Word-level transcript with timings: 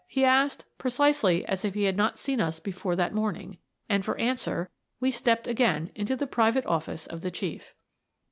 he 0.07 0.25
asked, 0.25 0.65
precisely 0.79 1.45
as 1.45 1.63
if 1.63 1.75
he 1.75 1.83
had 1.83 1.95
not 1.95 2.17
seen 2.17 2.41
us 2.41 2.59
before 2.59 2.95
that 2.95 3.13
morning, 3.13 3.59
and, 3.87 4.03
for 4.03 4.17
answer, 4.17 4.71
we 4.99 5.11
stepped 5.11 5.45
again 5.45 5.91
into 5.93 6.15
the 6.15 6.25
private 6.25 6.65
office 6.65 7.05
of 7.05 7.21
the 7.21 7.29
Chief. 7.29 7.75